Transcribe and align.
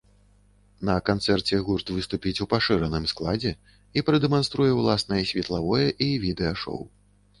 На 0.87 0.93
канцэрце 1.09 1.59
гурт 1.67 1.91
выступіць 1.97 2.41
у 2.45 2.47
пашыраным 2.53 3.05
складзе 3.13 3.51
і 4.01 4.05
прадэманструе 4.07 4.71
ўласнае 4.81 5.23
светлавое 5.33 5.87
і 6.07 6.09
відэашоў. 6.25 6.79